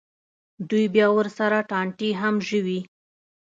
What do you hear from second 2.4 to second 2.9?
ژووي.